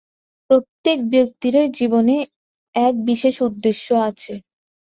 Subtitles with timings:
[0.49, 2.15] প্রত্যেক ব্যক্তিরই জীবনে
[2.75, 4.33] এক বিশেষ উদ্দেশ্য আছে।